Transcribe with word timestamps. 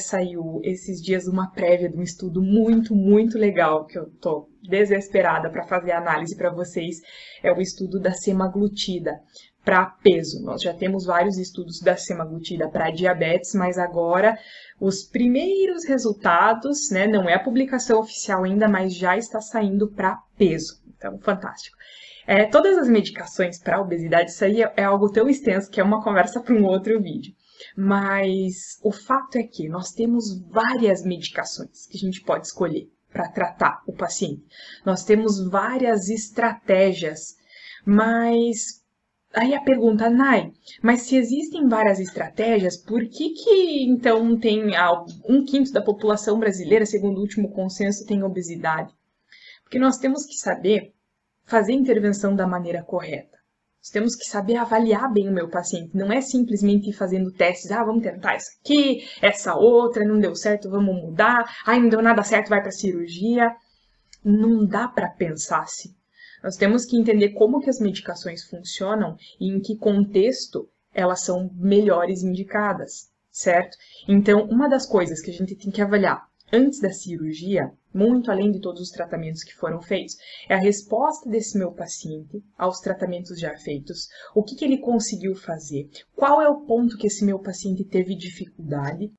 saiu 0.00 0.58
esses 0.64 1.02
dias 1.02 1.26
uma 1.26 1.50
prévia 1.50 1.86
de 1.86 1.98
um 1.98 2.02
estudo 2.02 2.40
muito, 2.40 2.94
muito 2.94 3.36
legal 3.36 3.84
que 3.84 3.98
eu 3.98 4.08
tô 4.22 4.48
desesperada 4.62 5.50
para 5.50 5.66
fazer 5.66 5.92
análise 5.92 6.34
para 6.34 6.50
vocês. 6.50 6.96
É 7.42 7.52
o 7.52 7.60
estudo 7.60 8.00
da 8.00 8.10
semaglutida 8.12 9.20
para 9.62 9.84
peso. 9.84 10.42
Nós 10.42 10.62
já 10.62 10.72
temos 10.72 11.04
vários 11.04 11.36
estudos 11.36 11.78
da 11.78 11.94
semaglutida 11.94 12.70
para 12.70 12.90
diabetes, 12.90 13.54
mas 13.54 13.76
agora 13.76 14.38
os 14.80 15.02
primeiros 15.02 15.84
resultados, 15.84 16.90
né, 16.90 17.06
não 17.06 17.28
é 17.28 17.34
a 17.34 17.44
publicação 17.44 18.00
oficial 18.00 18.44
ainda, 18.44 18.66
mas 18.66 18.94
já 18.94 19.18
está 19.18 19.42
saindo 19.42 19.88
para 19.88 20.18
peso. 20.38 20.80
Então, 20.96 21.18
fantástico. 21.18 21.76
É, 22.26 22.46
todas 22.46 22.78
as 22.78 22.88
medicações 22.88 23.58
para 23.58 23.82
obesidade, 23.82 24.30
isso 24.30 24.42
aí 24.42 24.62
é 24.62 24.84
algo 24.84 25.12
tão 25.12 25.28
extenso 25.28 25.70
que 25.70 25.82
é 25.82 25.84
uma 25.84 26.02
conversa 26.02 26.40
para 26.40 26.54
um 26.54 26.64
outro 26.64 26.98
vídeo. 26.98 27.34
Mas 27.76 28.78
o 28.82 28.92
fato 28.92 29.36
é 29.36 29.42
que 29.42 29.68
nós 29.68 29.92
temos 29.92 30.38
várias 30.48 31.04
medicações 31.04 31.86
que 31.86 31.96
a 31.96 32.00
gente 32.00 32.22
pode 32.22 32.46
escolher 32.46 32.90
para 33.10 33.28
tratar 33.28 33.82
o 33.86 33.92
paciente. 33.92 34.44
Nós 34.84 35.04
temos 35.04 35.38
várias 35.48 36.08
estratégias, 36.08 37.36
mas 37.84 38.82
aí 39.34 39.54
a 39.54 39.62
pergunta, 39.62 40.10
Nai, 40.10 40.52
mas 40.82 41.02
se 41.02 41.16
existem 41.16 41.68
várias 41.68 41.98
estratégias, 42.00 42.76
por 42.76 43.06
que 43.08 43.30
que 43.30 43.84
então 43.84 44.38
tem 44.38 44.72
um 45.28 45.44
quinto 45.44 45.72
da 45.72 45.82
população 45.82 46.38
brasileira, 46.38 46.86
segundo 46.86 47.18
o 47.18 47.20
último 47.20 47.52
consenso, 47.52 48.06
tem 48.06 48.22
obesidade? 48.22 48.92
Porque 49.62 49.78
nós 49.78 49.98
temos 49.98 50.26
que 50.26 50.34
saber 50.34 50.94
fazer 51.44 51.72
a 51.72 51.76
intervenção 51.76 52.34
da 52.34 52.46
maneira 52.46 52.82
correta. 52.82 53.41
Nós 53.82 53.90
temos 53.90 54.14
que 54.14 54.24
saber 54.24 54.54
avaliar 54.58 55.12
bem 55.12 55.28
o 55.28 55.32
meu 55.32 55.48
paciente. 55.48 55.96
Não 55.96 56.12
é 56.12 56.20
simplesmente 56.20 56.90
ir 56.90 56.92
fazendo 56.92 57.32
testes. 57.32 57.72
Ah, 57.72 57.82
vamos 57.82 58.04
tentar 58.04 58.34
essa 58.34 58.52
aqui, 58.60 59.04
essa 59.20 59.56
outra, 59.56 60.06
não 60.06 60.20
deu 60.20 60.36
certo, 60.36 60.70
vamos 60.70 60.94
mudar. 60.94 61.52
Ah, 61.66 61.76
não 61.76 61.88
deu 61.88 62.00
nada 62.00 62.22
certo, 62.22 62.48
vai 62.48 62.62
para 62.62 62.70
cirurgia. 62.70 63.52
Não 64.24 64.64
dá 64.64 64.86
para 64.86 65.08
pensar 65.08 65.62
assim. 65.62 65.92
Nós 66.44 66.56
temos 66.56 66.84
que 66.84 66.96
entender 66.96 67.30
como 67.30 67.60
que 67.60 67.68
as 67.68 67.80
medicações 67.80 68.44
funcionam 68.44 69.16
e 69.40 69.48
em 69.48 69.60
que 69.60 69.76
contexto 69.76 70.70
elas 70.94 71.22
são 71.22 71.50
melhores 71.54 72.22
indicadas, 72.22 73.10
certo? 73.32 73.76
Então, 74.06 74.44
uma 74.44 74.68
das 74.68 74.86
coisas 74.86 75.20
que 75.20 75.32
a 75.32 75.34
gente 75.34 75.56
tem 75.56 75.72
que 75.72 75.82
avaliar 75.82 76.24
antes 76.52 76.80
da 76.80 76.90
cirurgia, 76.90 77.72
muito 77.94 78.30
além 78.30 78.50
de 78.50 78.60
todos 78.60 78.80
os 78.80 78.90
tratamentos 78.90 79.42
que 79.42 79.54
foram 79.54 79.80
feitos, 79.80 80.16
é 80.48 80.54
a 80.54 80.60
resposta 80.60 81.28
desse 81.28 81.58
meu 81.58 81.72
paciente 81.72 82.42
aos 82.56 82.80
tratamentos 82.80 83.40
já 83.40 83.56
feitos, 83.56 84.08
o 84.34 84.42
que, 84.42 84.54
que 84.54 84.64
ele 84.64 84.78
conseguiu 84.78 85.34
fazer, 85.34 85.88
qual 86.14 86.42
é 86.42 86.48
o 86.48 86.60
ponto 86.66 86.96
que 86.96 87.06
esse 87.06 87.24
meu 87.24 87.38
paciente 87.38 87.84
teve 87.84 88.14
dificuldade 88.14 89.12